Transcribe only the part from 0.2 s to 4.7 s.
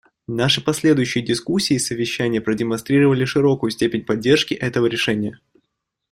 Наши последующие дискуссии и совещания продемонстрировали широкую степень поддержки